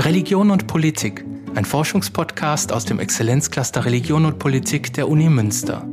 Religion 0.00 0.50
und 0.50 0.66
Politik, 0.66 1.26
ein 1.54 1.66
Forschungspodcast 1.66 2.72
aus 2.72 2.86
dem 2.86 3.00
Exzellenzcluster 3.00 3.84
Religion 3.84 4.24
und 4.24 4.38
Politik 4.38 4.94
der 4.94 5.06
Uni 5.06 5.28
Münster. 5.28 5.86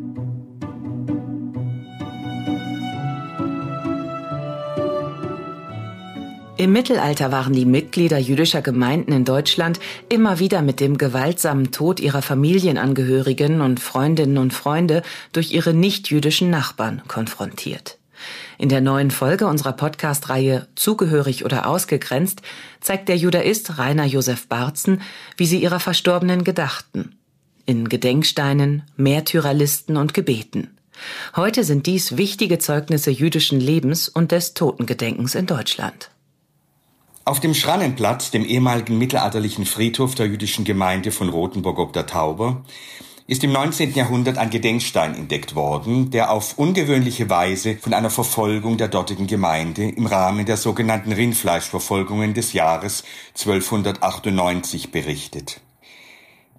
Im 6.56 6.72
Mittelalter 6.72 7.34
waren 7.34 7.52
die 7.52 7.66
Mitglieder 7.66 8.18
jüdischer 8.18 8.62
Gemeinden 8.62 9.12
in 9.12 9.26
Deutschland 9.26 9.78
immer 10.08 10.40
wieder 10.40 10.62
mit 10.62 10.80
dem 10.80 10.98
gewaltsamen 10.98 11.72
Tod 11.74 12.00
ihrer 12.00 12.22
Familienangehörigen 12.22 13.60
und 13.60 13.82
Freundinnen 13.82 14.38
und 14.38 14.54
Freunde 14.54 15.02
durch 15.34 15.52
ihre 15.52 15.74
nichtjüdischen 15.74 16.50
Nachbarn 16.50 17.02
konfrontiert. 17.10 17.97
In 18.60 18.70
der 18.70 18.82
neuen 18.82 19.12
Folge 19.12 19.46
unserer 19.46 19.74
Podcast-Reihe 19.74 20.68
Zugehörig 20.76 21.46
oder 21.46 21.68
ausgegrenzt 21.68 22.42
zeigt 22.82 23.08
der 23.08 23.16
Judaist 23.16 23.78
Rainer 23.78 24.06
Josef 24.06 24.48
Barzen, 24.48 25.02
wie 25.38 25.46
sie 25.46 25.62
ihrer 25.62 25.80
Verstorbenen 25.80 26.44
gedachten. 26.44 27.16
In 27.68 27.88
Gedenksteinen, 27.88 28.84
Märtyrerlisten 28.96 29.96
und 29.96 30.16
Gebeten. 30.16 30.76
Heute 31.36 31.64
sind 31.64 31.86
dies 31.86 32.18
wichtige 32.18 32.58
Zeugnisse 32.58 33.12
jüdischen 33.12 33.60
Lebens 33.60 34.10
und 34.10 34.32
des 34.32 34.56
Totengedenkens 34.56 35.36
in 35.36 35.46
Deutschland. 35.46 36.10
Auf 37.26 37.40
dem 37.40 37.54
Schrannenplatz, 37.54 38.32
dem 38.32 38.46
ehemaligen 38.46 38.98
mittelalterlichen 38.98 39.66
Friedhof 39.66 40.16
der 40.16 40.28
jüdischen 40.28 40.66
Gemeinde 40.66 41.12
von 41.12 41.30
Rothenburg 41.30 41.78
ob 41.78 41.94
der 41.94 42.08
Tauber, 42.08 42.64
ist 43.28 43.44
im 43.44 43.52
19. 43.52 43.94
Jahrhundert 43.94 44.38
ein 44.38 44.50
Gedenkstein 44.50 45.14
entdeckt 45.14 45.54
worden, 45.54 46.12
der 46.12 46.32
auf 46.32 46.58
ungewöhnliche 46.58 47.30
Weise 47.30 47.76
von 47.76 47.94
einer 47.94 48.10
Verfolgung 48.10 48.78
der 48.78 48.88
dortigen 48.88 49.28
Gemeinde 49.28 49.84
im 49.90 50.06
Rahmen 50.06 50.46
der 50.46 50.56
sogenannten 50.56 51.12
Rindfleischverfolgungen 51.12 52.34
des 52.34 52.54
Jahres 52.54 53.04
1298 53.38 54.92
berichtet. 54.92 55.60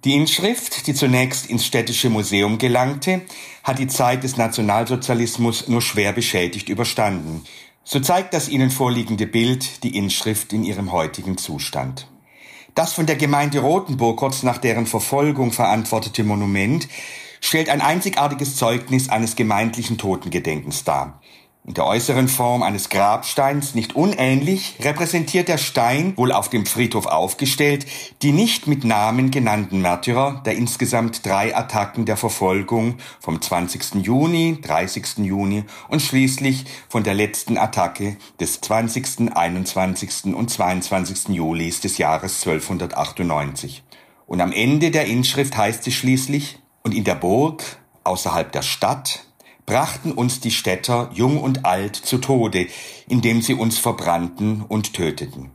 Die 0.05 0.13
Inschrift, 0.13 0.85
die 0.85 0.93
zunächst 0.93 1.49
ins 1.49 1.65
städtische 1.65 2.11
Museum 2.11 2.59
gelangte, 2.59 3.21
hat 3.63 3.79
die 3.79 3.87
Zeit 3.87 4.23
des 4.23 4.37
Nationalsozialismus 4.37 5.67
nur 5.67 5.81
schwer 5.81 6.13
beschädigt 6.13 6.69
überstanden. 6.69 7.43
So 7.83 7.99
zeigt 7.99 8.35
das 8.35 8.47
Ihnen 8.47 8.69
vorliegende 8.69 9.25
Bild 9.25 9.83
die 9.83 9.97
Inschrift 9.97 10.53
in 10.53 10.63
ihrem 10.63 10.91
heutigen 10.91 11.37
Zustand. 11.37 12.07
Das 12.75 12.93
von 12.93 13.05
der 13.05 13.15
Gemeinde 13.15 13.59
Rothenburg 13.59 14.17
kurz 14.17 14.43
nach 14.43 14.57
deren 14.57 14.85
Verfolgung 14.85 15.51
verantwortete 15.51 16.23
Monument 16.23 16.87
stellt 17.41 17.69
ein 17.69 17.81
einzigartiges 17.81 18.55
Zeugnis 18.55 19.09
eines 19.09 19.35
gemeindlichen 19.35 19.97
Totengedenkens 19.97 20.83
dar. 20.83 21.21
In 21.65 21.73
der 21.75 21.85
äußeren 21.85 22.29
Form 22.29 22.63
eines 22.63 22.89
Grabsteins 22.89 23.75
nicht 23.75 23.95
unähnlich 23.95 24.77
repräsentiert 24.79 25.49
der 25.49 25.57
Stein, 25.57 26.13
wohl 26.15 26.31
auf 26.31 26.49
dem 26.49 26.65
Friedhof 26.65 27.05
aufgestellt, 27.05 27.85
die 28.21 28.31
nicht 28.31 28.65
mit 28.65 28.83
Namen 28.85 29.29
genannten 29.29 29.81
Märtyrer 29.81 30.41
der 30.45 30.55
insgesamt 30.55 31.25
drei 31.25 31.55
Attacken 31.55 32.05
der 32.05 32.17
Verfolgung 32.17 32.95
vom 33.19 33.41
20. 33.41 34.03
Juni, 34.05 34.57
30. 34.61 35.19
Juni 35.19 35.65
und 35.89 36.01
schließlich 36.01 36.65
von 36.87 37.03
der 37.03 37.13
letzten 37.13 37.57
Attacke 37.57 38.17
des 38.39 38.61
20., 38.61 39.35
21. 39.35 40.33
und 40.33 40.49
22. 40.49 41.29
Julis 41.29 41.81
des 41.81 41.97
Jahres 41.99 42.39
1298. 42.47 43.83
Und 44.25 44.41
am 44.41 44.53
Ende 44.53 44.91
der 44.91 45.05
Inschrift 45.05 45.55
heißt 45.57 45.85
es 45.87 45.93
schließlich, 45.93 46.59
und 46.81 46.95
in 46.95 47.03
der 47.03 47.15
Burg, 47.15 47.63
außerhalb 48.03 48.51
der 48.51 48.61
Stadt, 48.61 49.25
brachten 49.69 50.11
uns 50.13 50.39
die 50.39 50.49
Städter 50.49 51.11
jung 51.13 51.39
und 51.39 51.63
alt 51.63 51.95
zu 51.95 52.17
Tode, 52.17 52.65
indem 53.07 53.43
sie 53.43 53.53
uns 53.53 53.77
verbrannten 53.77 54.63
und 54.67 54.95
töteten. 54.95 55.51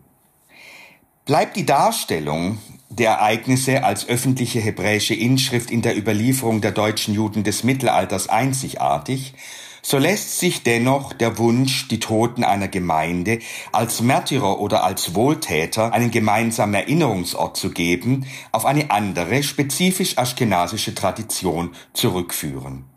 Bleibt 1.25 1.57
die 1.57 1.67
Darstellung 1.67 2.59
der 2.91 3.11
Ereignisse 3.11 3.83
als 3.83 4.09
öffentliche 4.09 4.61
hebräische 4.61 5.15
Inschrift 5.15 5.69
in 5.69 5.83
der 5.83 5.98
Überlieferung 5.98 6.61
der 6.61 6.70
deutschen 6.70 7.13
Juden 7.13 7.42
des 7.42 7.64
Mittelalters 7.64 8.29
einzigartig, 8.29 9.35
so 9.83 9.98
lässt 9.98 10.39
sich 10.39 10.63
dennoch 10.63 11.13
der 11.13 11.36
Wunsch, 11.39 11.89
die 11.89 11.98
Toten 11.98 12.45
einer 12.45 12.69
Gemeinde 12.69 13.41
als 13.73 14.01
Märtyrer 14.01 14.61
oder 14.61 14.85
als 14.85 15.17
Wohltäter 15.17 15.92
einen 15.92 16.13
gemeinsamen 16.13 16.74
Erinnerungsort 16.74 17.57
zu 17.57 17.70
geben, 17.70 18.27
auf 18.53 18.64
eine 18.64 18.92
andere, 18.92 19.42
spezifisch 19.42 20.19
aschkenasische 20.19 20.95
Tradition 20.95 21.74
zurückführen. 21.95 22.93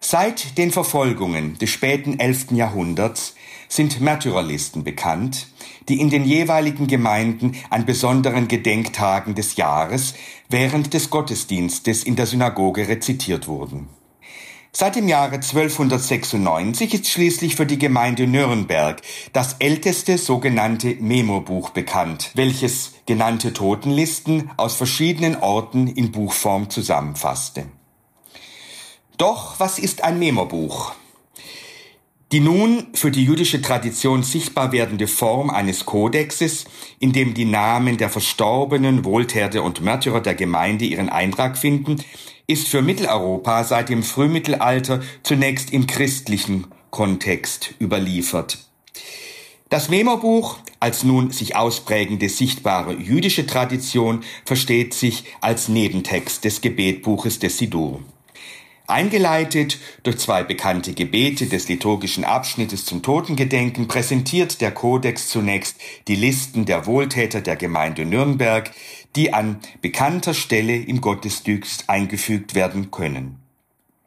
Seit 0.00 0.56
den 0.56 0.70
Verfolgungen 0.70 1.58
des 1.58 1.70
späten 1.70 2.18
11. 2.18 2.52
Jahrhunderts 2.52 3.34
sind 3.68 4.00
Märtyrerlisten 4.00 4.84
bekannt, 4.84 5.48
die 5.88 6.00
in 6.00 6.08
den 6.08 6.24
jeweiligen 6.24 6.86
Gemeinden 6.86 7.56
an 7.68 7.84
besonderen 7.84 8.48
Gedenktagen 8.48 9.34
des 9.34 9.56
Jahres 9.56 10.14
während 10.48 10.94
des 10.94 11.10
Gottesdienstes 11.10 12.04
in 12.04 12.16
der 12.16 12.26
Synagoge 12.26 12.88
rezitiert 12.88 13.48
wurden. 13.48 13.88
Seit 14.72 14.96
dem 14.96 15.08
Jahre 15.08 15.36
1296 15.36 16.94
ist 16.94 17.08
schließlich 17.08 17.56
für 17.56 17.66
die 17.66 17.78
Gemeinde 17.78 18.26
Nürnberg 18.26 19.02
das 19.32 19.56
älteste 19.58 20.18
sogenannte 20.18 20.94
Memobuch 21.00 21.70
bekannt, 21.70 22.30
welches 22.34 22.92
genannte 23.06 23.52
Totenlisten 23.52 24.50
aus 24.56 24.76
verschiedenen 24.76 25.36
Orten 25.36 25.88
in 25.88 26.12
Buchform 26.12 26.70
zusammenfasste. 26.70 27.66
Doch 29.18 29.58
was 29.58 29.80
ist 29.80 30.04
ein 30.04 30.20
Memobuch? 30.20 30.92
Die 32.30 32.38
nun 32.38 32.86
für 32.94 33.10
die 33.10 33.24
jüdische 33.24 33.60
Tradition 33.60 34.22
sichtbar 34.22 34.70
werdende 34.70 35.08
Form 35.08 35.50
eines 35.50 35.86
Kodexes, 35.86 36.66
in 37.00 37.12
dem 37.12 37.34
die 37.34 37.44
Namen 37.44 37.96
der 37.96 38.10
Verstorbenen, 38.10 39.04
Wohltäter 39.04 39.64
und 39.64 39.80
Märtyrer 39.80 40.20
der 40.20 40.36
Gemeinde 40.36 40.84
ihren 40.84 41.08
Eintrag 41.08 41.58
finden, 41.58 41.96
ist 42.46 42.68
für 42.68 42.80
Mitteleuropa 42.80 43.64
seit 43.64 43.88
dem 43.88 44.04
Frühmittelalter 44.04 45.02
zunächst 45.24 45.72
im 45.72 45.88
christlichen 45.88 46.68
Kontext 46.90 47.74
überliefert. 47.80 48.58
Das 49.68 49.88
Memobuch 49.88 50.58
als 50.78 51.02
nun 51.02 51.32
sich 51.32 51.56
ausprägende 51.56 52.28
sichtbare 52.28 52.94
jüdische 52.94 53.46
Tradition 53.46 54.22
versteht 54.44 54.94
sich 54.94 55.24
als 55.40 55.68
Nebentext 55.68 56.44
des 56.44 56.60
Gebetbuches 56.60 57.40
des 57.40 57.58
Sidur. 57.58 58.00
Eingeleitet 58.90 59.78
durch 60.02 60.16
zwei 60.16 60.42
bekannte 60.42 60.94
Gebete 60.94 61.44
des 61.44 61.68
liturgischen 61.68 62.24
Abschnittes 62.24 62.86
zum 62.86 63.02
Totengedenken 63.02 63.86
präsentiert 63.86 64.62
der 64.62 64.70
Kodex 64.70 65.28
zunächst 65.28 65.76
die 66.08 66.16
Listen 66.16 66.64
der 66.64 66.86
Wohltäter 66.86 67.42
der 67.42 67.56
Gemeinde 67.56 68.06
Nürnberg, 68.06 68.70
die 69.14 69.34
an 69.34 69.58
bekannter 69.82 70.32
Stelle 70.32 70.74
im 70.74 71.02
Gottesdienst 71.02 71.90
eingefügt 71.90 72.54
werden 72.54 72.90
können. 72.90 73.42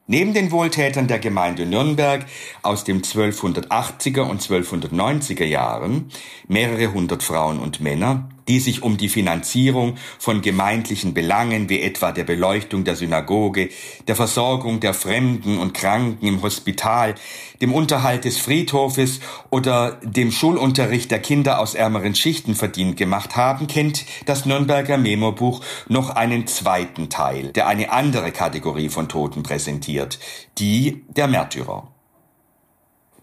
Neben 0.08 0.34
den 0.34 0.50
Wohltätern 0.50 1.08
der 1.08 1.20
Gemeinde 1.20 1.68
Nürnberg 1.68 2.26
aus 2.64 2.84
den 2.84 3.04
1280er 3.04 4.22
und 4.22 4.42
1290er 4.42 5.46
Jahren, 5.46 6.10
mehrere 6.48 6.92
hundert 6.92 7.22
Frauen 7.22 7.60
und 7.60 7.82
Männer, 7.82 8.30
die 8.52 8.60
sich 8.60 8.84
um 8.84 8.98
die 8.98 9.08
Finanzierung 9.08 9.96
von 10.20 10.42
gemeindlichen 10.42 11.14
Belangen 11.14 11.70
wie 11.70 11.80
etwa 11.80 12.12
der 12.12 12.26
Beleuchtung 12.26 12.84
der 12.84 12.98
Synagoge, 12.98 13.70
der 14.10 14.18
Versorgung 14.18 14.82
der 14.82 14.94
Fremden 14.94 15.58
und 15.58 15.74
Kranken 15.74 16.28
im 16.28 16.42
Hospital, 16.42 17.16
dem 17.62 17.74
Unterhalt 17.74 18.26
des 18.26 18.40
Friedhofes 18.40 19.22
oder 19.52 20.02
dem 20.04 20.34
Schulunterricht 20.34 21.12
der 21.12 21.20
Kinder 21.20 21.60
aus 21.60 21.76
ärmeren 21.76 22.14
Schichten 22.14 22.54
verdient 22.54 22.98
gemacht 22.98 23.38
haben, 23.38 23.68
kennt 23.68 24.04
das 24.26 24.46
Nürnberger 24.46 24.98
Memobuch 24.98 25.62
noch 25.88 26.10
einen 26.10 26.46
zweiten 26.46 27.10
Teil, 27.10 27.54
der 27.54 27.68
eine 27.68 27.94
andere 27.94 28.34
Kategorie 28.34 28.90
von 28.90 29.08
Toten 29.08 29.44
präsentiert, 29.44 30.20
die 30.58 31.06
der 31.08 31.30
Märtyrer. 31.30 31.88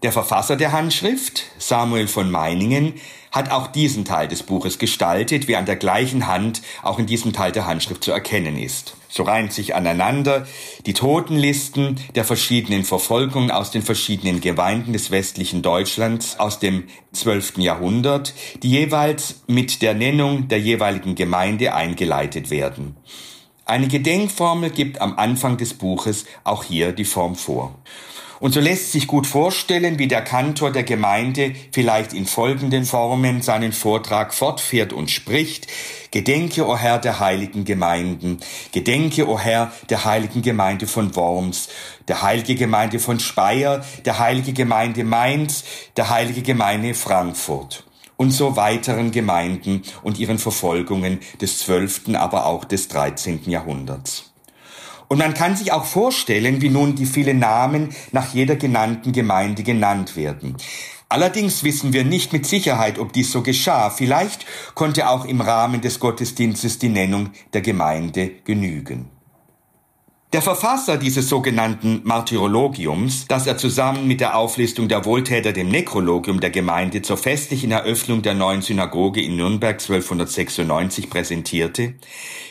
Der 0.01 0.13
Verfasser 0.13 0.55
der 0.55 0.71
Handschrift, 0.71 1.43
Samuel 1.57 2.07
von 2.07 2.31
Meiningen, 2.31 2.93
hat 3.33 3.51
auch 3.51 3.67
diesen 3.67 4.05
Teil 4.05 4.29
des 4.29 4.43
Buches 4.43 4.79
gestaltet, 4.79 5.49
wie 5.49 5.57
an 5.57 5.65
der 5.65 5.75
gleichen 5.75 6.25
Hand 6.25 6.61
auch 6.83 6.99
in 6.99 7.05
diesem 7.05 7.33
Teil 7.33 7.51
der 7.51 7.67
Handschrift 7.67 8.05
zu 8.05 8.11
erkennen 8.11 8.57
ist. 8.57 8.95
So 9.09 9.23
reihen 9.23 9.49
sich 9.49 9.75
aneinander 9.75 10.47
die 10.85 10.93
Totenlisten 10.93 11.99
der 12.15 12.23
verschiedenen 12.23 12.85
Verfolgungen 12.85 13.51
aus 13.51 13.71
den 13.71 13.81
verschiedenen 13.81 14.39
Gemeinden 14.39 14.93
des 14.93 15.11
westlichen 15.11 15.61
Deutschlands 15.61 16.39
aus 16.39 16.59
dem 16.59 16.85
12. 17.11 17.57
Jahrhundert, 17.57 18.33
die 18.63 18.69
jeweils 18.69 19.41
mit 19.47 19.81
der 19.81 19.95
Nennung 19.95 20.47
der 20.47 20.61
jeweiligen 20.61 21.15
Gemeinde 21.15 21.73
eingeleitet 21.73 22.51
werden. 22.51 22.95
Eine 23.65 23.89
Gedenkformel 23.89 24.69
gibt 24.69 25.01
am 25.01 25.19
Anfang 25.19 25.57
des 25.57 25.73
Buches 25.73 26.25
auch 26.45 26.63
hier 26.63 26.93
die 26.93 27.05
Form 27.05 27.35
vor. 27.35 27.75
Und 28.39 28.53
so 28.53 28.59
lässt 28.61 28.93
sich 28.93 29.07
gut 29.07 29.27
vorstellen, 29.27 29.99
wie 29.99 30.07
der 30.07 30.21
Kantor 30.21 30.71
der 30.71 30.83
Gemeinde 30.83 31.53
vielleicht 31.71 32.13
in 32.13 32.25
folgenden 32.25 32.85
Formen 32.85 33.41
seinen 33.41 33.73
Vortrag 33.73 34.33
fortfährt 34.33 34.93
und 34.93 35.11
spricht. 35.11 35.67
Gedenke, 36.11 36.65
o 36.65 36.77
Herr, 36.77 36.99
der 36.99 37.19
heiligen 37.19 37.65
Gemeinden. 37.65 38.39
Gedenke, 38.71 39.27
o 39.27 39.37
Herr, 39.37 39.71
der 39.89 40.05
heiligen 40.05 40.41
Gemeinde 40.41 40.87
von 40.87 41.15
Worms, 41.15 41.69
der 42.07 42.21
heilige 42.21 42.55
Gemeinde 42.55 42.99
von 42.99 43.19
Speyer, 43.19 43.85
der 44.05 44.19
heilige 44.19 44.53
Gemeinde 44.53 45.03
Mainz, 45.03 45.65
der 45.97 46.09
heilige 46.09 46.41
Gemeinde 46.41 46.93
Frankfurt. 46.93 47.83
und 48.19 48.31
so 48.31 48.57
weiteren 48.57 49.11
Gemeinden 49.11 49.81
und 50.03 50.19
ihren 50.19 50.39
Verfolgungen 50.39 51.19
des 51.39 51.59
12., 51.59 52.15
aber 52.15 52.47
auch 52.47 52.65
des 52.65 52.89
13. 52.89 53.49
Jahrhunderts. 53.49 54.28
Und 55.09 55.17
man 55.17 55.33
kann 55.33 55.57
sich 55.57 55.73
auch 55.73 55.85
vorstellen, 55.85 56.61
wie 56.61 56.69
nun 56.69 56.95
die 56.95 57.07
vielen 57.07 57.39
Namen 57.39 57.89
nach 58.11 58.33
jeder 58.33 58.55
genannten 58.55 59.11
Gemeinde 59.11 59.63
genannt 59.63 60.15
werden. 60.15 60.55
Allerdings 61.09 61.63
wissen 61.63 61.91
wir 61.91 62.05
nicht 62.05 62.31
mit 62.31 62.45
Sicherheit, 62.45 62.99
ob 62.99 63.11
dies 63.11 63.31
so 63.31 63.41
geschah. 63.41 63.89
Vielleicht 63.89 64.45
konnte 64.75 65.09
auch 65.09 65.25
im 65.25 65.41
Rahmen 65.41 65.81
des 65.81 65.99
Gottesdienstes 65.99 66.77
die 66.77 66.89
Nennung 66.89 67.31
der 67.53 67.61
Gemeinde 67.61 68.29
genügen. 68.45 69.18
Der 70.31 70.43
Verfasser 70.43 70.97
dieses 70.97 71.27
sogenannten 71.27 72.01
Martyrologiums, 72.03 73.25
das 73.27 73.47
er 73.47 73.57
zusammen 73.57 74.07
mit 74.07 74.21
der 74.21 74.37
Auflistung 74.37 74.87
der 74.87 75.03
Wohltäter 75.05 75.53
dem 75.53 75.69
Nekrologium 75.69 76.39
der 76.39 76.51
Gemeinde 76.51 77.01
zur 77.01 77.17
festlichen 77.17 77.71
Eröffnung 77.71 78.21
der 78.21 78.35
neuen 78.35 78.61
Synagoge 78.61 79.23
in 79.23 79.37
Nürnberg 79.37 79.81
1296 79.81 81.09
präsentierte, 81.09 81.95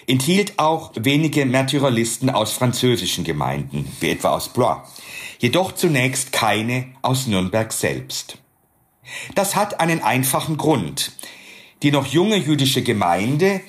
enthielt 0.09 0.59
auch 0.59 0.91
wenige 0.97 1.47
Märtyrerlisten 1.47 2.31
aus 2.31 2.51
französischen 2.51 3.23
Gemeinden, 3.23 3.89
wie 4.01 4.11
etwa 4.11 4.31
aus 4.31 4.49
Blois, 4.49 4.79
jedoch 5.39 5.71
zunächst 5.71 6.33
keine 6.33 6.87
aus 7.03 7.29
Nürnberg 7.29 7.73
selbst. 7.73 8.39
Das 9.37 9.55
hat 9.55 9.79
einen 9.79 10.03
einfachen 10.03 10.57
Grund. 10.57 11.13
Die 11.85 11.93
noch 11.93 12.07
junge 12.07 12.39
jüdische 12.39 12.83
Gemeinde 12.83 13.61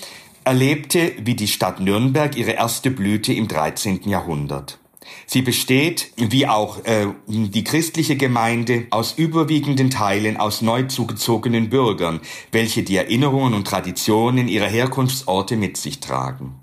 erlebte 0.49 1.13
wie 1.19 1.35
die 1.35 1.47
Stadt 1.47 1.79
Nürnberg 1.79 2.35
ihre 2.35 2.53
erste 2.53 2.89
Blüte 2.89 3.31
im 3.31 3.47
13. 3.47 4.09
Jahrhundert. 4.09 4.79
Sie 5.27 5.43
besteht, 5.43 6.11
wie 6.17 6.47
auch 6.47 6.83
äh, 6.85 7.05
die 7.27 7.63
christliche 7.63 8.15
Gemeinde, 8.15 8.87
aus 8.89 9.13
überwiegenden 9.13 9.91
Teilen 9.91 10.37
aus 10.37 10.63
neu 10.63 10.85
zugezogenen 10.85 11.69
Bürgern, 11.69 12.19
welche 12.51 12.81
die 12.81 12.95
Erinnerungen 12.95 13.53
und 13.53 13.67
Traditionen 13.67 14.47
ihrer 14.47 14.65
Herkunftsorte 14.65 15.55
mit 15.55 15.77
sich 15.77 15.99
tragen. 15.99 16.55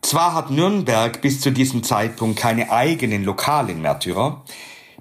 Zwar 0.00 0.32
hat 0.32 0.50
Nürnberg 0.50 1.20
bis 1.20 1.42
zu 1.42 1.50
diesem 1.50 1.82
Zeitpunkt 1.82 2.38
keine 2.38 2.72
eigenen 2.72 3.24
lokalen 3.24 3.82
Märtyrer, 3.82 4.42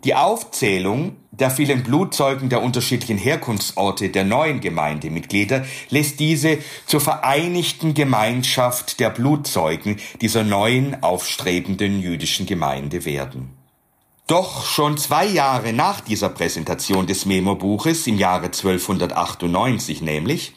die 0.04 0.16
Aufzählung 0.16 1.16
der 1.39 1.51
vielen 1.51 1.84
Blutzeugen 1.84 2.50
der 2.50 2.62
unterschiedlichen 2.62 3.18
Herkunftsorte 3.18 4.10
der 4.10 4.24
neuen 4.24 4.60
Gemeindemitglieder 4.60 5.66
lässt 5.89 6.19
diese 6.19 6.57
zur 6.86 7.01
vereinigten 7.01 7.94
Gemeinschaft 7.94 9.00
der 9.00 9.10
Blutzeugen 9.10 9.98
dieser 10.22 10.44
neuen 10.44 11.04
aufstrebenden 11.04 12.01
jüdischen 12.01 12.45
Gemeinde 12.45 13.06
werden. 13.06 13.56
Doch 14.28 14.66
schon 14.66 14.98
zwei 14.98 15.26
Jahre 15.26 15.72
nach 15.72 16.02
dieser 16.02 16.28
Präsentation 16.28 17.08
des 17.08 17.26
Memo-Buches, 17.26 18.08
im 18.08 18.18
Jahre 18.18 18.48
1298 18.48 20.02
nämlich, 20.02 20.54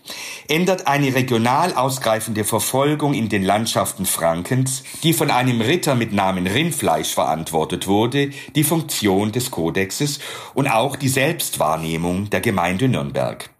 ändert 0.48 0.88
eine 0.88 1.14
regional 1.14 1.74
ausgreifende 1.74 2.42
Verfolgung 2.42 3.14
in 3.14 3.28
den 3.28 3.44
Landschaften 3.44 4.06
Frankens, 4.06 4.82
die 5.04 5.12
von 5.12 5.30
einem 5.30 5.60
Ritter 5.60 5.94
mit 5.94 6.12
Namen 6.12 6.48
Rindfleisch 6.48 7.14
verantwortet 7.14 7.86
wurde, 7.86 8.30
die 8.56 8.64
Funktion 8.64 9.30
des 9.30 9.52
Kodexes 9.52 10.18
und 10.52 10.66
auch 10.66 10.96
die 10.96 11.08
Selbstwahrnehmung 11.08 12.28
der 12.28 12.40
Gemeinde 12.40 12.88
Nürnberg. 12.88 13.50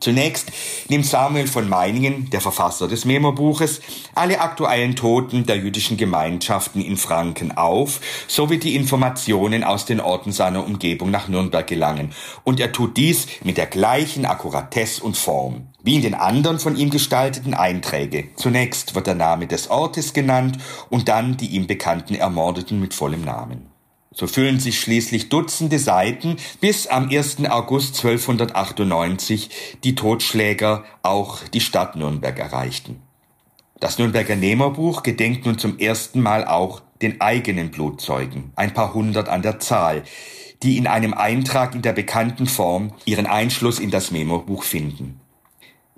Zunächst 0.00 0.52
nimmt 0.88 1.06
Samuel 1.06 1.46
von 1.46 1.68
Meiningen, 1.68 2.30
der 2.30 2.40
Verfasser 2.40 2.86
des 2.86 3.04
Memo-Buches, 3.04 3.80
alle 4.14 4.40
aktuellen 4.40 4.94
Toten 4.94 5.44
der 5.44 5.56
jüdischen 5.56 5.96
Gemeinschaften 5.96 6.80
in 6.80 6.96
Franken 6.96 7.56
auf, 7.56 8.00
sowie 8.28 8.58
die 8.58 8.76
Informationen 8.76 9.64
aus 9.64 9.86
den 9.86 10.00
Orten 10.00 10.32
seiner 10.32 10.64
Umgebung 10.64 11.10
nach 11.10 11.28
Nürnberg 11.28 11.66
gelangen. 11.66 12.12
Und 12.44 12.60
er 12.60 12.72
tut 12.72 12.96
dies 12.96 13.26
mit 13.42 13.56
der 13.56 13.66
gleichen 13.66 14.24
Akkuratesse 14.24 15.02
und 15.02 15.16
Form 15.16 15.68
wie 15.82 15.94
in 15.94 16.02
den 16.02 16.14
anderen 16.14 16.58
von 16.58 16.76
ihm 16.76 16.90
gestalteten 16.90 17.54
Einträge. 17.54 18.28
Zunächst 18.36 18.94
wird 18.94 19.06
der 19.06 19.14
Name 19.14 19.46
des 19.46 19.70
Ortes 19.70 20.12
genannt 20.12 20.58
und 20.90 21.08
dann 21.08 21.38
die 21.38 21.46
ihm 21.46 21.66
bekannten 21.66 22.14
Ermordeten 22.14 22.78
mit 22.78 22.92
vollem 22.92 23.24
Namen. 23.24 23.77
So 24.10 24.26
füllen 24.26 24.58
sich 24.58 24.80
schließlich 24.80 25.28
Dutzende 25.28 25.78
Seiten, 25.78 26.36
bis 26.60 26.86
am 26.86 27.10
1. 27.10 27.44
August 27.50 27.96
1298 27.96 29.50
die 29.84 29.94
Totschläger 29.94 30.84
auch 31.02 31.40
die 31.52 31.60
Stadt 31.60 31.94
Nürnberg 31.94 32.38
erreichten. 32.38 33.02
Das 33.80 33.98
Nürnberger 33.98 34.34
Nehmerbuch 34.34 35.02
gedenkt 35.02 35.46
nun 35.46 35.58
zum 35.58 35.78
ersten 35.78 36.20
Mal 36.20 36.46
auch 36.46 36.80
den 37.00 37.20
eigenen 37.20 37.70
Blutzeugen, 37.70 38.52
ein 38.56 38.74
paar 38.74 38.92
hundert 38.94 39.28
an 39.28 39.42
der 39.42 39.60
Zahl, 39.60 40.02
die 40.62 40.78
in 40.78 40.88
einem 40.88 41.14
Eintrag 41.14 41.74
in 41.74 41.82
der 41.82 41.92
bekannten 41.92 42.46
Form 42.46 42.92
ihren 43.04 43.26
Einschluss 43.26 43.78
in 43.78 43.90
das 43.90 44.10
Memobuch 44.10 44.64
finden. 44.64 45.20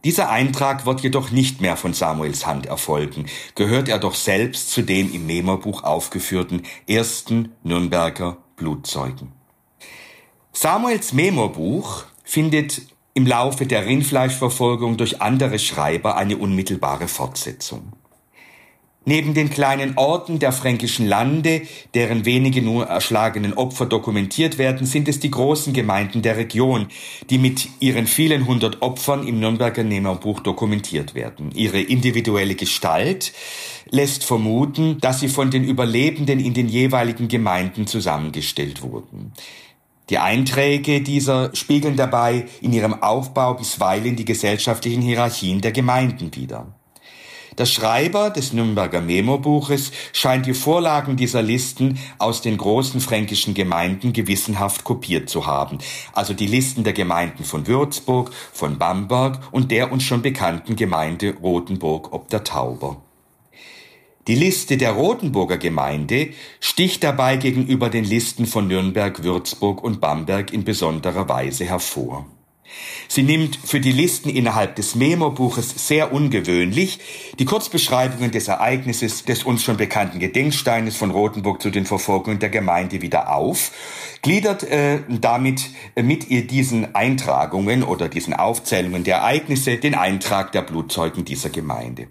Dieser 0.04 0.30
Eintrag 0.30 0.86
wird 0.86 1.00
jedoch 1.00 1.30
nicht 1.30 1.60
mehr 1.60 1.76
von 1.76 1.92
Samuels 1.92 2.46
Hand 2.46 2.64
erfolgen, 2.64 3.26
gehört 3.54 3.88
er 3.88 3.98
doch 3.98 4.14
selbst 4.14 4.70
zu 4.70 4.80
dem 4.82 5.12
im 5.12 5.26
Memobuch 5.26 5.84
aufgeführten 5.84 6.62
ersten 6.86 7.52
Nürnberger 7.62 8.38
Blutzeugen. 8.56 9.32
Samuels 10.52 11.12
Memobuch 11.12 12.04
findet 12.24 12.82
im 13.12 13.26
Laufe 13.26 13.66
der 13.66 13.84
Rindfleischverfolgung 13.84 14.96
durch 14.96 15.20
andere 15.20 15.58
Schreiber 15.58 16.16
eine 16.16 16.38
unmittelbare 16.38 17.06
Fortsetzung. 17.06 17.92
Neben 19.06 19.32
den 19.32 19.48
kleinen 19.48 19.96
Orten 19.96 20.38
der 20.40 20.52
fränkischen 20.52 21.06
Lande, 21.06 21.62
deren 21.94 22.26
wenige 22.26 22.60
nur 22.60 22.84
erschlagenen 22.84 23.54
Opfer 23.54 23.86
dokumentiert 23.86 24.58
werden, 24.58 24.86
sind 24.86 25.08
es 25.08 25.18
die 25.18 25.30
großen 25.30 25.72
Gemeinden 25.72 26.20
der 26.20 26.36
Region, 26.36 26.88
die 27.30 27.38
mit 27.38 27.68
ihren 27.80 28.06
vielen 28.06 28.46
hundert 28.46 28.82
Opfern 28.82 29.26
im 29.26 29.40
Nürnberger 29.40 29.84
Nehmerbuch 29.84 30.40
dokumentiert 30.40 31.14
werden. 31.14 31.50
Ihre 31.54 31.80
individuelle 31.80 32.56
Gestalt 32.56 33.32
lässt 33.88 34.22
vermuten, 34.22 34.98
dass 35.00 35.20
sie 35.20 35.28
von 35.28 35.50
den 35.50 35.64
Überlebenden 35.64 36.38
in 36.38 36.52
den 36.52 36.68
jeweiligen 36.68 37.28
Gemeinden 37.28 37.86
zusammengestellt 37.86 38.82
wurden. 38.82 39.32
Die 40.10 40.18
Einträge 40.18 41.00
dieser 41.00 41.54
spiegeln 41.56 41.96
dabei 41.96 42.46
in 42.60 42.74
ihrem 42.74 43.02
Aufbau 43.02 43.54
bisweilen 43.54 44.16
die 44.16 44.24
gesellschaftlichen 44.26 45.00
Hierarchien 45.00 45.62
der 45.62 45.72
Gemeinden 45.72 46.34
wider. 46.34 46.74
Der 47.60 47.66
Schreiber 47.66 48.30
des 48.30 48.54
Nürnberger 48.54 49.02
Memo-Buches 49.02 49.92
scheint 50.14 50.46
die 50.46 50.54
Vorlagen 50.54 51.18
dieser 51.18 51.42
Listen 51.42 51.98
aus 52.16 52.40
den 52.40 52.56
großen 52.56 53.02
fränkischen 53.02 53.52
Gemeinden 53.52 54.14
gewissenhaft 54.14 54.82
kopiert 54.82 55.28
zu 55.28 55.46
haben, 55.46 55.76
also 56.14 56.32
die 56.32 56.46
Listen 56.46 56.84
der 56.84 56.94
Gemeinden 56.94 57.44
von 57.44 57.66
Würzburg, 57.66 58.30
von 58.54 58.78
Bamberg 58.78 59.40
und 59.52 59.70
der 59.72 59.92
uns 59.92 60.04
schon 60.04 60.22
bekannten 60.22 60.74
Gemeinde 60.74 61.34
Rothenburg 61.34 62.14
ob 62.14 62.30
der 62.30 62.44
Tauber. 62.44 62.96
Die 64.26 64.36
Liste 64.36 64.78
der 64.78 64.92
Rothenburger 64.92 65.58
Gemeinde 65.58 66.30
sticht 66.60 67.04
dabei 67.04 67.36
gegenüber 67.36 67.90
den 67.90 68.04
Listen 68.04 68.46
von 68.46 68.68
Nürnberg, 68.68 69.22
Würzburg 69.22 69.84
und 69.84 70.00
Bamberg 70.00 70.50
in 70.54 70.64
besonderer 70.64 71.28
Weise 71.28 71.66
hervor. 71.66 72.24
Sie 73.08 73.22
nimmt 73.22 73.58
für 73.64 73.80
die 73.80 73.92
Listen 73.92 74.28
innerhalb 74.28 74.76
des 74.76 74.94
Memo-Buches 74.94 75.88
sehr 75.88 76.12
ungewöhnlich 76.12 77.00
die 77.38 77.44
Kurzbeschreibungen 77.44 78.30
des 78.30 78.48
Ereignisses 78.48 79.24
des 79.24 79.44
uns 79.44 79.62
schon 79.62 79.76
bekannten 79.76 80.18
Gedenksteines 80.18 80.96
von 80.96 81.10
Rothenburg 81.10 81.60
zu 81.60 81.70
den 81.70 81.86
Verfolgungen 81.86 82.38
der 82.38 82.50
Gemeinde 82.50 83.02
wieder 83.02 83.34
auf, 83.34 83.72
gliedert 84.22 84.62
äh, 84.64 85.00
damit 85.08 85.70
äh, 85.94 86.02
mit 86.02 86.28
ihr 86.30 86.46
diesen 86.46 86.94
Eintragungen 86.94 87.82
oder 87.82 88.08
diesen 88.08 88.34
Aufzählungen 88.34 89.04
der 89.04 89.16
Ereignisse 89.16 89.76
den 89.76 89.94
Eintrag 89.94 90.52
der 90.52 90.62
Blutzeugen 90.62 91.24
dieser 91.24 91.50
Gemeinde. 91.50 92.08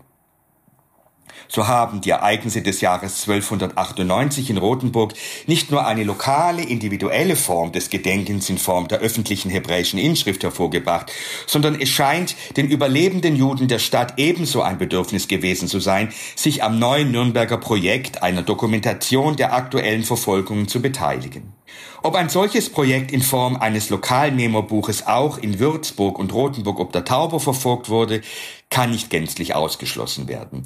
So 1.47 1.67
haben 1.67 2.01
die 2.01 2.09
Ereignisse 2.09 2.61
des 2.61 2.81
Jahres 2.81 3.27
1298 3.27 4.49
in 4.49 4.57
Rothenburg 4.57 5.13
nicht 5.47 5.71
nur 5.71 5.85
eine 5.85 6.03
lokale, 6.03 6.63
individuelle 6.63 7.35
Form 7.35 7.71
des 7.71 7.89
Gedenkens 7.89 8.49
in 8.49 8.57
Form 8.57 8.87
der 8.87 8.99
öffentlichen 8.99 9.49
hebräischen 9.49 9.99
Inschrift 9.99 10.43
hervorgebracht, 10.43 11.11
sondern 11.47 11.79
es 11.79 11.89
scheint 11.89 12.35
den 12.57 12.67
überlebenden 12.67 13.35
Juden 13.35 13.67
der 13.67 13.79
Stadt 13.79 14.13
ebenso 14.17 14.61
ein 14.61 14.77
Bedürfnis 14.77 15.27
gewesen 15.27 15.67
zu 15.67 15.79
sein, 15.79 16.11
sich 16.35 16.63
am 16.63 16.79
neuen 16.79 17.11
Nürnberger 17.11 17.57
Projekt 17.57 18.21
einer 18.23 18.41
Dokumentation 18.41 19.35
der 19.35 19.53
aktuellen 19.53 20.03
Verfolgungen 20.03 20.67
zu 20.67 20.81
beteiligen. 20.81 21.53
Ob 22.01 22.15
ein 22.15 22.29
solches 22.29 22.69
Projekt 22.69 23.11
in 23.11 23.21
Form 23.21 23.57
eines 23.57 23.89
Lokalmemo-Buches 23.89 25.07
auch 25.07 25.37
in 25.37 25.59
Würzburg 25.59 26.17
und 26.17 26.33
Rothenburg 26.33 26.79
ob 26.79 26.93
der 26.93 27.03
Tauber 27.03 27.39
verfolgt 27.39 27.89
wurde, 27.89 28.21
kann 28.69 28.91
nicht 28.91 29.09
gänzlich 29.09 29.55
ausgeschlossen 29.55 30.27
werden. 30.27 30.65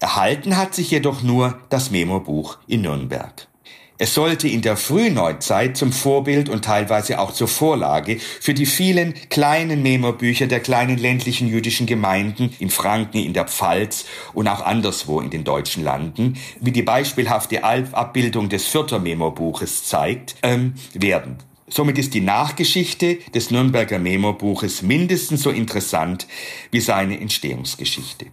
Erhalten 0.00 0.56
hat 0.56 0.74
sich 0.74 0.90
jedoch 0.90 1.22
nur 1.22 1.58
das 1.70 1.90
Memo-Buch 1.90 2.58
in 2.66 2.82
Nürnberg. 2.82 3.48
Es 3.96 4.12
sollte 4.12 4.48
in 4.48 4.60
der 4.60 4.76
Frühneuzeit 4.76 5.76
zum 5.76 5.92
Vorbild 5.92 6.48
und 6.48 6.64
teilweise 6.64 7.20
auch 7.20 7.32
zur 7.32 7.46
Vorlage 7.46 8.18
für 8.18 8.52
die 8.52 8.66
vielen 8.66 9.14
kleinen 9.30 9.84
Memo-Bücher 9.84 10.48
der 10.48 10.58
kleinen 10.58 10.98
ländlichen 10.98 11.46
jüdischen 11.46 11.86
Gemeinden 11.86 12.52
in 12.58 12.70
Franken, 12.70 13.18
in 13.18 13.34
der 13.34 13.46
Pfalz 13.46 14.04
und 14.32 14.48
auch 14.48 14.62
anderswo 14.62 15.20
in 15.20 15.30
den 15.30 15.44
deutschen 15.44 15.84
Landen, 15.84 16.36
wie 16.60 16.72
die 16.72 16.82
beispielhafte 16.82 17.62
Abbildung 17.62 18.48
des 18.48 18.66
Fürther 18.66 18.98
Memo-Buches 18.98 19.84
zeigt, 19.84 20.34
ähm, 20.42 20.74
werden. 20.92 21.38
Somit 21.66 21.98
ist 21.98 22.12
die 22.14 22.20
Nachgeschichte 22.20 23.16
des 23.34 23.50
Nürnberger 23.50 23.98
Memo-Buches 23.98 24.82
mindestens 24.82 25.42
so 25.42 25.50
interessant 25.50 26.26
wie 26.70 26.80
seine 26.80 27.18
Entstehungsgeschichte. 27.20 28.26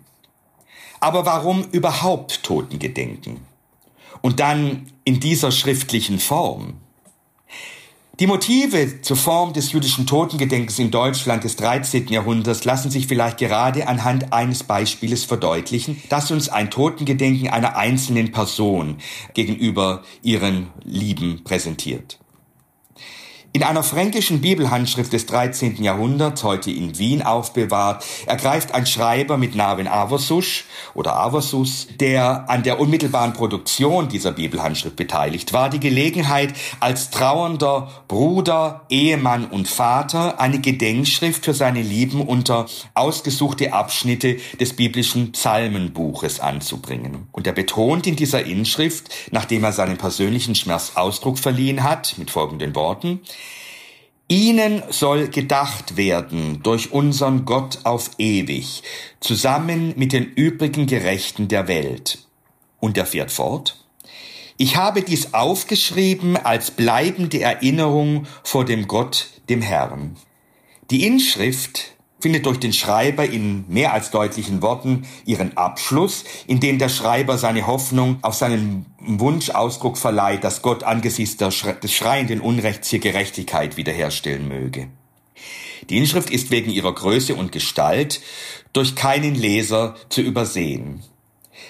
Aber 1.00 1.25
warum 1.25 1.65
überhaupt 1.71 2.43
Totengedenken? 2.43 3.38
Und 4.21 4.39
dann 4.39 4.91
in 5.03 5.19
dieser 5.19 5.51
schriftlichen 5.51 6.19
Form? 6.19 6.75
Die 8.19 8.27
Motive 8.27 9.01
zur 9.01 9.17
Form 9.17 9.51
des 9.53 9.71
jüdischen 9.71 10.05
Totengedenkens 10.05 10.77
in 10.77 10.91
Deutschland 10.91 11.43
des 11.43 11.55
13. 11.55 12.09
Jahrhunderts 12.09 12.65
lassen 12.65 12.91
sich 12.91 13.07
vielleicht 13.07 13.39
gerade 13.39 13.88
anhand 13.88 14.31
eines 14.31 14.63
Beispieles 14.63 15.23
verdeutlichen, 15.23 16.00
das 16.09 16.29
uns 16.29 16.47
ein 16.47 16.69
Totengedenken 16.69 17.50
einer 17.50 17.77
einzelnen 17.77 18.31
Person 18.31 18.97
gegenüber 19.33 20.03
ihren 20.21 20.67
Lieben 20.83 21.43
präsentiert. 21.43 22.20
In 23.53 23.63
einer 23.63 23.84
fränkischen 23.84 24.39
Bibelhandschrift 24.39 25.12
des 25.12 25.25
13. 25.25 25.84
Jahrhunderts, 25.84 26.41
heute 26.46 26.72
in 26.72 26.98
Wien 26.98 27.22
aufbewahrt, 27.22 28.05
ergreift 28.25 28.74
ein 28.74 28.86
Schreiber 28.86 29.38
mit 29.38 29.55
Namen 29.55 29.89
Aversusch 29.89 30.63
oder 30.93 31.17
Aversus, 31.17 31.88
der 32.00 32.50
an 32.50 32.63
der 32.63 32.79
unmittelbaren 32.79 33.34
Produktion 33.34 34.08
dieser 34.08 34.31
Bibelhandschrift 34.31 34.96
beteiligt 34.96 35.51
war, 35.51 35.70
die 35.70 35.81
Gelegenheit, 35.81 36.53
als 36.79 37.10
trauernder 37.10 37.89
Bruder, 38.08 38.86
Ehemann 38.88 39.43
und 39.48 39.67
Vater 39.67 40.39
eine 40.39 40.62
Gedenkschrift 40.62 41.43
für 41.43 41.53
seine 41.53 41.81
Lieben 41.81 42.22
unter 42.22 42.67
ausgesuchte 42.93 43.74
Abschnitte 43.74 44.38
des 44.62 44.77
biblischen 44.77 45.34
Psalmenbuches 45.34 46.39
anzubringen. 46.39 47.27
Und 47.34 47.48
er 47.48 47.53
betont 47.53 48.08
in 48.08 48.15
dieser 48.15 48.46
Inschrift, 48.46 49.10
nachdem 49.31 49.65
er 49.65 49.74
seinen 49.74 49.98
persönlichen 49.98 50.55
Schmerz 50.55 50.93
Ausdruck 50.96 51.38
verliehen 51.38 51.84
hat, 51.84 52.17
mit 52.17 52.31
folgenden 52.31 52.75
Worten, 52.75 53.20
Ihnen 54.31 54.81
soll 54.91 55.27
gedacht 55.27 55.97
werden 55.97 56.63
durch 56.63 56.93
unseren 56.93 57.43
Gott 57.43 57.79
auf 57.83 58.11
ewig, 58.17 58.81
zusammen 59.19 59.93
mit 59.97 60.13
den 60.13 60.23
übrigen 60.23 60.88
Gerechten 60.88 61.50
der 61.50 61.67
Welt. 61.67 62.19
Und 62.79 62.97
er 62.97 63.05
fährt 63.05 63.29
fort. 63.29 63.83
Ich 64.55 64.77
habe 64.77 65.01
dies 65.01 65.33
aufgeschrieben 65.33 66.38
als 66.38 66.71
bleibende 66.71 67.41
Erinnerung 67.41 68.25
vor 68.41 68.63
dem 68.63 68.88
Gott, 68.88 69.27
dem 69.50 69.61
Herrn. 69.61 70.15
Die 70.91 71.05
Inschrift 71.05 71.97
findet 72.21 72.45
durch 72.45 72.59
den 72.59 72.71
Schreiber 72.71 73.25
in 73.25 73.65
mehr 73.67 73.93
als 73.93 74.11
deutlichen 74.11 74.61
Worten 74.61 75.07
ihren 75.25 75.57
Abschluss, 75.57 76.23
in 76.47 76.59
dem 76.59 76.77
der 76.77 76.89
Schreiber 76.89 77.37
seine 77.37 77.67
Hoffnung 77.67 78.19
auf 78.21 78.35
seinen 78.35 78.85
Wunsch 78.99 79.49
Ausdruck 79.49 79.97
verleiht, 79.97 80.43
dass 80.43 80.61
Gott 80.61 80.83
angesichts 80.83 81.37
des 81.37 81.93
schreienden 81.93 82.39
Unrechts 82.39 82.89
hier 82.89 82.99
Gerechtigkeit 82.99 83.75
wiederherstellen 83.77 84.47
möge. 84.47 84.87
Die 85.89 85.97
Inschrift 85.97 86.29
ist 86.29 86.51
wegen 86.51 86.69
ihrer 86.69 86.93
Größe 86.93 87.33
und 87.35 87.51
Gestalt 87.51 88.21
durch 88.71 88.95
keinen 88.95 89.35
Leser 89.35 89.95
zu 90.09 90.21
übersehen. 90.21 91.01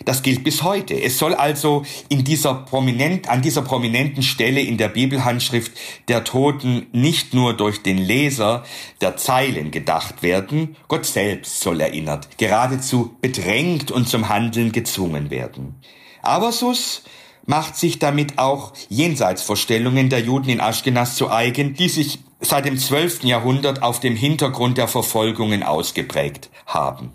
Das 0.05 0.23
gilt 0.23 0.43
bis 0.43 0.63
heute. 0.63 1.01
Es 1.01 1.17
soll 1.17 1.33
also 1.35 1.83
in 2.09 2.23
dieser 2.23 2.53
prominent, 2.53 3.29
an 3.29 3.41
dieser 3.41 3.61
prominenten 3.61 4.23
Stelle 4.23 4.61
in 4.61 4.77
der 4.77 4.89
Bibelhandschrift 4.89 5.71
der 6.07 6.23
Toten 6.23 6.87
nicht 6.91 7.33
nur 7.33 7.55
durch 7.55 7.83
den 7.83 7.97
Leser 7.97 8.63
der 9.01 9.17
Zeilen 9.17 9.71
gedacht 9.71 10.23
werden, 10.23 10.75
Gott 10.87 11.05
selbst 11.05 11.61
soll 11.61 11.81
erinnert, 11.81 12.37
geradezu 12.37 13.15
bedrängt 13.21 13.91
und 13.91 14.07
zum 14.07 14.29
Handeln 14.29 14.71
gezwungen 14.71 15.29
werden. 15.29 15.75
Aber 16.21 16.51
Sus 16.51 17.03
macht 17.45 17.75
sich 17.75 17.99
damit 17.99 18.37
auch 18.37 18.73
Jenseitsvorstellungen 18.89 20.09
der 20.09 20.21
Juden 20.21 20.49
in 20.49 20.61
Aschkenaz 20.61 21.15
zu 21.15 21.29
eigen, 21.29 21.73
die 21.73 21.89
sich 21.89 22.19
seit 22.39 22.65
dem 22.65 22.77
12. 22.77 23.23
Jahrhundert 23.23 23.83
auf 23.83 23.99
dem 23.99 24.15
Hintergrund 24.15 24.77
der 24.77 24.87
Verfolgungen 24.87 25.63
ausgeprägt 25.63 26.49
haben. 26.65 27.11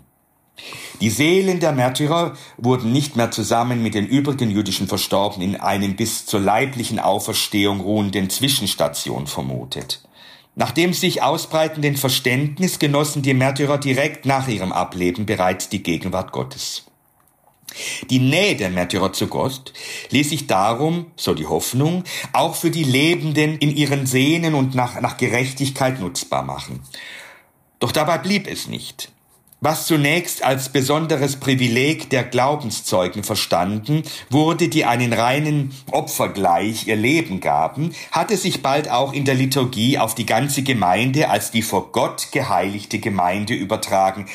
Die 1.01 1.09
Seelen 1.09 1.59
der 1.59 1.71
Märtyrer 1.71 2.35
wurden 2.57 2.91
nicht 2.91 3.15
mehr 3.15 3.31
zusammen 3.31 3.83
mit 3.83 3.93
den 3.93 4.07
übrigen 4.07 4.49
jüdischen 4.49 4.87
Verstorbenen 4.87 5.55
in 5.55 5.61
einem 5.61 5.95
bis 5.95 6.25
zur 6.25 6.39
leiblichen 6.39 6.99
Auferstehung 6.99 7.81
ruhenden 7.81 8.29
Zwischenstation 8.29 9.27
vermutet. 9.27 10.01
Nach 10.55 10.71
dem 10.71 10.93
sich 10.93 11.21
ausbreitenden 11.21 11.97
Verständnis 11.97 12.79
genossen 12.79 13.21
die 13.21 13.35
Märtyrer 13.35 13.77
direkt 13.77 14.25
nach 14.25 14.47
ihrem 14.47 14.71
Ableben 14.71 15.27
bereits 15.27 15.69
die 15.69 15.83
Gegenwart 15.83 16.31
Gottes. 16.31 16.85
Die 18.09 18.19
Nähe 18.19 18.55
der 18.55 18.71
Märtyrer 18.71 19.13
zu 19.13 19.27
Gott 19.27 19.73
ließ 20.09 20.29
sich 20.29 20.47
darum, 20.47 21.11
so 21.15 21.35
die 21.35 21.45
Hoffnung, 21.45 22.03
auch 22.33 22.55
für 22.55 22.71
die 22.71 22.83
Lebenden 22.83 23.59
in 23.59 23.75
ihren 23.75 24.07
Sehnen 24.07 24.55
und 24.55 24.73
nach, 24.73 24.99
nach 24.99 25.17
Gerechtigkeit 25.17 25.99
nutzbar 25.99 26.41
machen. 26.41 26.81
Doch 27.79 27.91
dabei 27.91 28.17
blieb 28.17 28.47
es 28.47 28.67
nicht. 28.67 29.11
Was 29.59 29.87
zunächst 29.87 30.43
als 30.43 30.69
besonderes 30.69 31.37
Privileg 31.37 32.11
der 32.11 32.23
Glaubenszeugen 32.23 33.23
verstanden 33.23 34.03
wurde, 34.29 34.69
die 34.69 34.85
einen 34.85 35.13
reinen 35.13 35.73
Opfergleich 35.89 36.85
ihr 36.85 36.95
Leben 36.95 37.39
gaben, 37.39 37.91
hatte 38.11 38.37
sich 38.37 38.61
bald 38.61 38.87
auch 38.91 39.13
in 39.13 39.25
der 39.25 39.33
Liturgie 39.33 39.97
auf 39.97 40.13
die 40.13 40.27
ganze 40.27 40.61
Gemeinde 40.61 41.31
als 41.31 41.49
die 41.49 41.63
vor 41.63 41.91
Gott 41.91 42.27
geheiligte 42.31 42.99
Gemeinde 42.99 43.55
übertragen, 43.55 44.27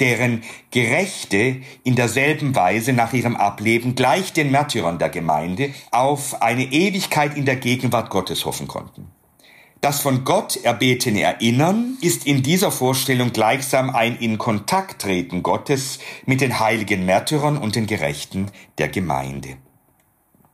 deren 0.00 0.44
Gerechte 0.70 1.60
in 1.84 1.94
derselben 1.94 2.56
Weise 2.56 2.94
nach 2.94 3.12
ihrem 3.12 3.36
Ableben 3.36 3.94
gleich 3.94 4.32
den 4.32 4.50
Märtyrern 4.50 4.98
der 4.98 5.10
Gemeinde 5.10 5.74
auf 5.90 6.40
eine 6.40 6.64
Ewigkeit 6.64 7.36
in 7.36 7.44
der 7.44 7.56
Gegenwart 7.56 8.08
Gottes 8.08 8.46
hoffen 8.46 8.66
konnten. 8.66 9.08
Das 9.80 10.00
von 10.00 10.24
Gott 10.24 10.56
erbetene 10.62 11.22
Erinnern 11.22 11.96
ist 12.02 12.26
in 12.26 12.42
dieser 12.42 12.70
Vorstellung 12.70 13.32
gleichsam 13.32 13.88
ein 13.88 14.16
in 14.16 14.36
Kontakt 14.36 15.00
treten 15.00 15.42
Gottes 15.42 16.00
mit 16.26 16.42
den 16.42 16.60
heiligen 16.60 17.06
Märtyrern 17.06 17.56
und 17.56 17.76
den 17.76 17.86
Gerechten 17.86 18.50
der 18.76 18.88
Gemeinde. 18.88 19.56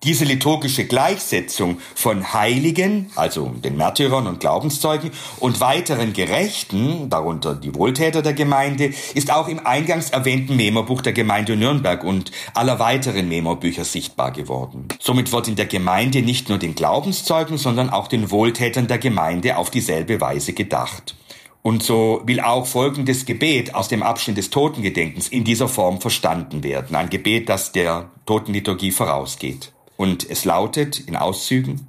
Diese 0.04 0.24
liturgische 0.24 0.84
Gleichsetzung 0.84 1.78
von 1.94 2.32
Heiligen, 2.32 3.10
also 3.16 3.46
den 3.64 3.76
Märtyrern 3.76 4.26
und 4.26 4.40
Glaubenszeugen, 4.40 5.10
und 5.40 5.58
weiteren 5.60 6.12
Gerechten, 6.12 7.08
darunter 7.08 7.54
die 7.54 7.74
Wohltäter 7.74 8.22
der 8.22 8.34
Gemeinde, 8.34 8.92
ist 9.14 9.32
auch 9.32 9.48
im 9.48 9.66
eingangs 9.66 10.10
erwähnten 10.10 10.54
Memobuch 10.54 11.00
der 11.00 11.14
Gemeinde 11.14 11.56
Nürnberg 11.56 12.04
und 12.04 12.30
aller 12.54 12.78
weiteren 12.78 13.28
Memobücher 13.28 13.84
sichtbar 13.84 14.32
geworden. 14.32 14.86
Somit 15.00 15.32
wird 15.32 15.48
in 15.48 15.56
der 15.56 15.66
Gemeinde 15.66 16.22
nicht 16.22 16.50
nur 16.50 16.58
den 16.58 16.74
Glaubenszeugen, 16.74 17.56
sondern 17.56 17.90
auch 17.90 18.06
den 18.06 18.30
Wohltätern 18.30 18.86
der 18.86 18.98
Gemeinde 18.98 19.56
auf 19.56 19.70
dieselbe 19.70 20.20
Weise 20.20 20.52
gedacht. 20.52 21.16
Und 21.62 21.82
so 21.82 22.22
will 22.24 22.38
auch 22.38 22.66
folgendes 22.66 23.24
Gebet 23.24 23.74
aus 23.74 23.88
dem 23.88 24.04
Abschnitt 24.04 24.36
des 24.36 24.50
Totengedenkens 24.50 25.26
in 25.26 25.42
dieser 25.42 25.66
Form 25.66 26.00
verstanden 26.00 26.62
werden. 26.62 26.94
Ein 26.94 27.10
Gebet, 27.10 27.48
das 27.48 27.72
der 27.72 28.10
Totenliturgie 28.24 28.92
vorausgeht. 28.92 29.72
Und 29.96 30.28
es 30.28 30.44
lautet 30.44 31.00
in 31.00 31.16
Auszügen, 31.16 31.86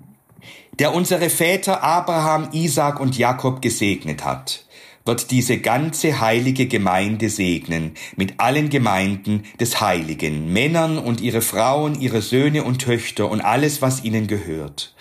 der 0.80 0.94
unsere 0.94 1.30
Väter 1.30 1.84
Abraham, 1.84 2.50
Isaac 2.52 3.00
und 3.00 3.18
Jakob 3.18 3.62
gesegnet 3.62 4.24
hat, 4.24 4.66
wird 5.06 5.32
diese 5.32 5.58
ganze 5.58 6.20
heilige 6.20 6.68
Gemeinde 6.68 7.30
segnen 7.30 7.94
mit 8.16 8.40
allen 8.40 8.70
Gemeinden 8.70 9.44
des 9.60 9.82
Heiligen, 9.82 10.52
Männern 10.52 11.00
und 11.00 11.22
ihre 11.22 11.42
Frauen, 11.42 12.00
ihre 12.00 12.22
Söhne 12.22 12.64
und 12.64 12.80
Töchter 12.80 13.32
und 13.32 13.42
alles, 13.42 13.82
was 13.82 14.04
ihnen 14.04 14.28
gehört. 14.28 14.94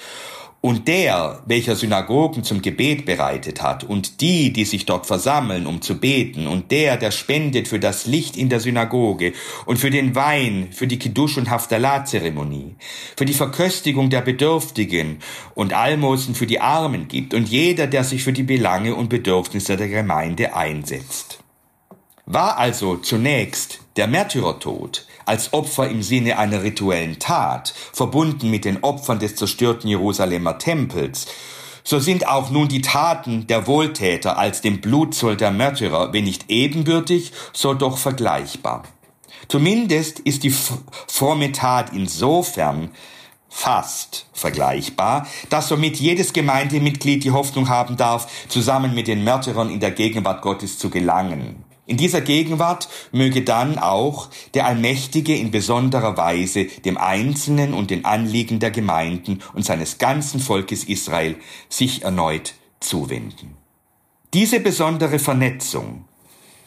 Und 0.67 0.89
der, 0.89 1.45
welcher 1.47 1.77
Synagogen 1.77 2.43
zum 2.43 2.61
Gebet 2.61 3.07
bereitet 3.07 3.63
hat, 3.63 3.85
und 3.85 4.21
die, 4.21 4.53
die 4.53 4.65
sich 4.65 4.85
dort 4.85 5.07
versammeln, 5.07 5.65
um 5.65 5.81
zu 5.81 6.01
beten, 6.01 6.49
und 6.49 6.73
der, 6.73 6.97
der 6.97 7.13
spendet 7.13 7.69
für 7.69 7.79
das 7.79 8.07
Licht 8.07 8.37
in 8.37 8.49
der 8.49 8.59
Synagoge 8.59 9.33
und 9.65 9.79
für 9.79 9.91
den 9.91 10.17
Wein, 10.17 10.71
für 10.73 10.89
die 10.89 10.99
Kiddush- 10.99 11.39
und 11.39 11.51
Haftalah-Zeremonie, 11.51 12.75
für 13.17 13.25
die 13.25 13.33
Verköstigung 13.33 14.11
der 14.11 14.23
Bedürftigen 14.23 15.21
und 15.55 15.73
Almosen 15.73 16.35
für 16.35 16.49
die 16.49 16.59
Armen 16.59 17.07
gibt, 17.07 17.33
und 17.33 17.49
jeder, 17.49 17.87
der 17.87 18.03
sich 18.03 18.25
für 18.25 18.33
die 18.33 18.43
Belange 18.43 18.97
und 18.97 19.09
Bedürfnisse 19.09 19.77
der 19.77 19.87
Gemeinde 19.87 20.57
einsetzt. 20.57 21.39
War 22.25 22.59
also 22.59 22.97
zunächst 22.97 23.86
der 23.97 24.07
Märtyrertod 24.07 25.07
als 25.25 25.53
Opfer 25.53 25.89
im 25.89 26.03
Sinne 26.03 26.39
einer 26.39 26.63
rituellen 26.63 27.19
Tat, 27.19 27.75
verbunden 27.93 28.51
mit 28.51 28.65
den 28.65 28.83
Opfern 28.83 29.19
des 29.19 29.37
zerstörten 29.37 29.89
Jerusalemer 29.89 30.59
Tempels, 30.59 31.27
so 31.87 32.01
sind 32.01 32.27
auch 32.27 32.51
nun 32.51 32.67
die 32.67 32.83
Taten 32.83 33.47
der 33.47 33.69
Wohltäter 33.69 34.37
als 34.39 34.61
dem 34.61 34.81
Blutzoll 34.81 35.37
der 35.37 35.53
Märtyrer, 35.53 36.13
wenn 36.13 36.25
nicht 36.25 36.47
ebenbürtig, 36.49 37.31
so 37.53 37.75
doch 37.75 37.97
vergleichbar. 37.97 38.83
Zumindest 39.47 40.19
ist 40.19 40.43
die 40.43 40.51
fromme 40.51 41.53
Tat 41.53 41.93
insofern 41.93 42.91
fast 43.49 44.27
vergleichbar, 44.33 45.29
dass 45.49 45.69
somit 45.69 45.97
jedes 45.99 46.33
Gemeindemitglied 46.33 47.23
die 47.23 47.31
Hoffnung 47.31 47.69
haben 47.69 47.97
darf, 47.97 48.49
zusammen 48.49 48.93
mit 48.93 49.07
den 49.07 49.23
Märtyrern 49.23 49.71
in 49.71 49.79
der 49.79 49.93
Gegenwart 49.93 50.43
Gottes 50.43 50.79
zu 50.79 50.91
gelangen. 50.91 51.66
In 51.87 51.97
dieser 51.97 52.21
Gegenwart 52.21 52.89
möge 53.13 53.43
dann 53.43 53.79
auch 53.79 54.29
der 54.55 54.67
Allmächtige 54.67 55.37
in 55.37 55.53
besonderer 55.53 56.17
Weise 56.17 56.65
dem 56.65 56.99
Einzelnen 56.99 57.75
und 57.75 57.91
den 57.91 58.05
Anliegen 58.05 58.59
der 58.59 58.73
Gemeinden 58.73 59.41
und 59.55 59.65
seines 59.65 59.99
ganzen 59.99 60.41
Volkes 60.41 60.83
Israel 60.85 61.37
sich 61.69 62.03
erneut 62.03 62.55
zuwenden. 62.81 63.57
Diese 64.35 64.59
besondere 64.59 65.21
Vernetzung 65.21 66.05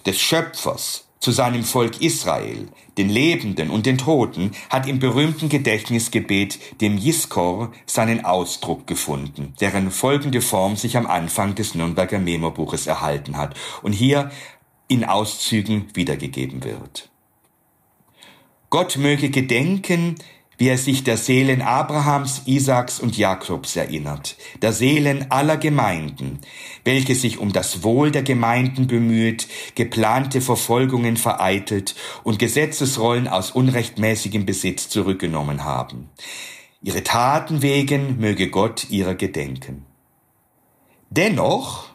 des 0.06 0.20
Schöpfers 0.20 1.06
zu 1.20 1.32
seinem 1.32 1.66
Volk 1.66 2.02
Israel, 2.02 2.70
den 2.98 3.10
Lebenden 3.10 3.70
und 3.70 3.86
den 3.86 3.98
Toten, 3.98 4.52
hat 4.70 4.88
im 4.88 5.00
berühmten 5.00 5.50
Gedächtnisgebet, 5.50 6.80
dem 6.80 6.98
Jiskor, 6.98 7.74
seinen 7.86 8.24
Ausdruck 8.24 8.88
gefunden, 8.88 9.54
deren 9.60 9.92
folgende 9.92 10.42
Form 10.42 10.78
sich 10.78 10.96
am 10.96 11.08
Anfang 11.08 11.56
des 11.56 11.76
Nürnberger 11.76 12.20
Memobuches 12.20 12.88
erhalten 12.88 13.36
hat 13.36 13.56
und 13.82 13.92
hier 13.92 14.32
in 14.90 15.06
Auszügen 15.06 15.88
wiedergegeben 15.94 16.66
wird. 16.66 17.10
Gott 18.70 18.98
möge 18.98 19.30
gedenken, 19.30 20.16
wie 20.60 20.68
er 20.68 20.78
sich 20.78 21.06
der 21.06 21.16
Seelen 21.16 21.62
Abrahams, 21.62 22.42
Isaaks 22.46 23.00
und 23.00 23.18
Jakobs 23.18 23.78
erinnert, 23.78 24.36
der 24.62 24.74
Seelen 24.74 25.32
aller 25.32 25.56
Gemeinden, 25.56 26.40
welche 26.84 27.16
sich 27.16 27.38
um 27.38 27.54
das 27.54 27.82
Wohl 27.82 28.12
der 28.12 28.24
Gemeinden 28.24 28.88
bemüht, 28.88 29.48
geplante 29.76 30.42
Verfolgungen 30.42 31.16
vereitelt 31.16 31.96
und 32.24 32.40
Gesetzesrollen 32.40 33.30
aus 33.30 33.52
unrechtmäßigem 33.52 34.46
Besitz 34.46 34.90
zurückgenommen 34.90 35.64
haben. 35.64 36.10
Ihre 36.82 37.04
Taten 37.04 37.62
wegen 37.62 38.20
möge 38.20 38.50
Gott 38.50 38.90
ihrer 38.90 39.16
gedenken. 39.16 39.86
Dennoch 41.10 41.89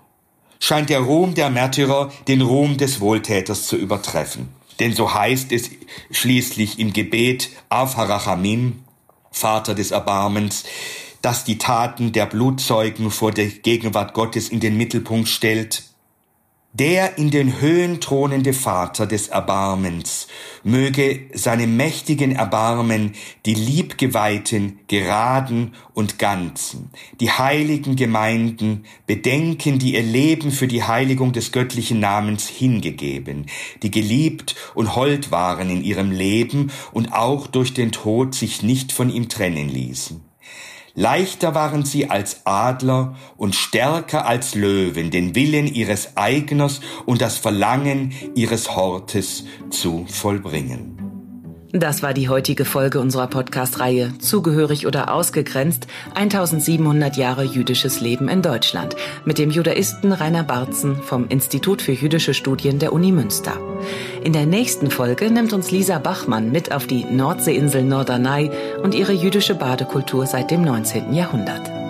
scheint 0.61 0.90
der 0.90 1.00
Ruhm 1.00 1.34
der 1.34 1.50
Märtyrer 1.50 2.12
den 2.28 2.40
Ruhm 2.42 2.76
des 2.76 3.00
Wohltäters 3.00 3.66
zu 3.66 3.76
übertreffen. 3.76 4.49
Denn 4.80 4.94
so 4.94 5.14
heißt 5.14 5.52
es 5.52 5.70
schließlich 6.11 6.78
im 6.78 6.92
Gebet 6.92 7.50
Av 7.68 7.96
Harachamim, 7.96 8.80
Vater 9.30 9.75
des 9.75 9.90
Erbarmens, 9.90 10.64
das 11.23 11.44
die 11.44 11.58
Taten 11.58 12.12
der 12.12 12.26
Blutzeugen 12.26 13.11
vor 13.11 13.32
der 13.32 13.46
Gegenwart 13.46 14.14
Gottes 14.14 14.49
in 14.49 14.61
den 14.61 14.76
Mittelpunkt 14.76 15.28
stellt 15.28 15.84
der 16.75 17.19
in 17.19 17.31
den 17.31 17.61
Höhen 17.61 18.00
thronende 18.00 18.52
Vater 18.52 19.07
des 19.07 19.28
Erbarmens 19.28 20.26
möge 20.64 21.21
seinem 21.33 21.76
mächtigen 21.76 22.33
Erbarmen 22.33 23.12
die 23.47 23.54
Liebgeweihten, 23.54 24.81
Geraden 24.88 25.75
und 25.95 26.19
Ganzen, 26.19 26.90
die 27.21 27.31
heiligen 27.31 27.95
Gemeinden 27.95 28.85
bedenken, 29.07 29.78
die 29.78 29.95
ihr 29.95 30.02
Leben 30.02 30.50
für 30.50 30.66
die 30.66 30.83
Heiligung 30.83 31.33
des 31.33 31.52
göttlichen 31.52 32.00
Namens 32.00 32.49
hingegeben, 32.49 33.47
die 33.85 33.93
geliebt 33.93 34.57
und 34.75 34.97
hold 34.97 35.31
waren 35.31 35.71
in 35.71 35.85
ihrem 35.85 36.11
Leben 36.11 36.73
und 36.93 37.12
auch 37.12 37.47
durch 37.47 37.73
den 37.73 37.93
Tod 37.93 38.35
sich 38.35 38.64
nicht 38.64 38.90
von 38.90 39.11
ihm 39.11 39.28
trennen 39.28 39.69
ließen. 39.69 40.34
Leichter 40.97 41.57
waren 41.57 41.85
sie 41.85 42.09
als 42.09 42.43
Adler 42.45 43.17
und 43.37 43.57
stärker 43.57 44.27
als 44.27 44.55
Löwen, 44.55 45.11
den 45.11 45.35
Willen 45.35 45.67
ihres 45.67 46.17
Eigners 46.17 46.81
und 47.05 47.21
das 47.21 47.37
Verlangen 47.37 48.13
ihres 48.37 48.77
Hortes 48.77 49.45
zu 49.71 50.07
vollbringen. 50.09 51.03
Das 51.76 52.04
war 52.04 52.14
die 52.14 52.28
heutige 52.28 52.64
Folge 52.64 53.00
unserer 53.00 53.26
Podcast-Reihe 53.26 54.16
Zugehörig 54.21 54.87
oder 54.87 55.12
ausgegrenzt 55.12 55.88
1700 56.14 57.16
Jahre 57.16 57.43
jüdisches 57.43 58.00
Leben 58.00 58.28
in 58.28 58.43
Deutschland 58.43 58.95
mit 59.25 59.38
dem 59.38 59.50
Judaisten 59.50 60.12
Rainer 60.12 60.45
Barzen 60.45 60.95
vom 61.02 61.26
Institut 61.26 61.83
für 61.83 61.90
jüdische 61.90 62.33
Studien 62.33 62.78
der 62.78 62.93
Uni 62.93 63.11
Münster. 63.11 63.59
In 64.23 64.33
der 64.33 64.47
nächsten 64.47 64.88
Folge 64.93 65.28
nimmt 65.33 65.52
uns 65.52 65.73
Lisa 65.73 65.99
Bachmann 65.99 66.52
mit 66.52 66.71
auf 66.71 66.87
die 66.87 67.07
Nordseeinsel 67.07 67.83
Norderney 67.83 68.52
und 68.81 68.95
ihre 68.95 69.12
jüdische 69.12 69.57
Badekultur 69.57 70.26
seit 70.26 70.52
dem 70.52 70.62
19. 70.62 71.12
Jahrhundert. 71.12 71.84